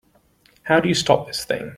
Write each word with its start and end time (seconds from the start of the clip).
How 0.63 0.79
do 0.79 0.89
you 0.89 0.95
stop 0.95 1.27
this 1.27 1.45
thing? 1.45 1.69